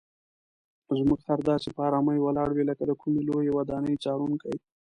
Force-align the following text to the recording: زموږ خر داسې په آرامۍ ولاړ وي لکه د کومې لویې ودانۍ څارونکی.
زموږ 0.97 1.19
خر 1.25 1.39
داسې 1.49 1.69
په 1.75 1.81
آرامۍ 1.87 2.17
ولاړ 2.21 2.49
وي 2.51 2.63
لکه 2.69 2.83
د 2.87 2.91
کومې 3.01 3.21
لویې 3.27 3.51
ودانۍ 3.57 3.95
څارونکی. 4.03 4.55